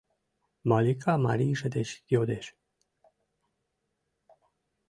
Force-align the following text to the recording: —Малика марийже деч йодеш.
—Малика 0.69 1.13
марийже 1.25 1.67
деч 1.75 1.89
йодеш. 2.13 2.45